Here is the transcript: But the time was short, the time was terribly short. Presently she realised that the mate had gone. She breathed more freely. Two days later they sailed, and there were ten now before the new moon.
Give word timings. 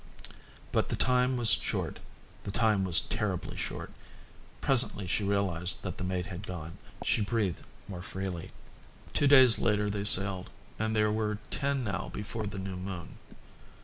But 0.71 0.89
the 0.89 0.95
time 0.95 1.37
was 1.37 1.51
short, 1.51 1.99
the 2.43 2.49
time 2.49 2.83
was 2.85 3.01
terribly 3.01 3.55
short. 3.55 3.91
Presently 4.59 5.05
she 5.05 5.23
realised 5.23 5.83
that 5.83 5.99
the 5.99 6.03
mate 6.03 6.25
had 6.25 6.47
gone. 6.47 6.79
She 7.03 7.21
breathed 7.21 7.61
more 7.87 8.01
freely. 8.01 8.49
Two 9.13 9.27
days 9.27 9.59
later 9.59 9.91
they 9.91 10.05
sailed, 10.05 10.49
and 10.79 10.95
there 10.95 11.11
were 11.11 11.37
ten 11.51 11.83
now 11.83 12.09
before 12.11 12.47
the 12.47 12.57
new 12.57 12.77
moon. 12.77 13.19